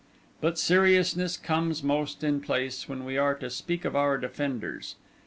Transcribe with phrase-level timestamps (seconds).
[0.39, 4.95] But seriousness comes most in place when we are to speak of our defenders.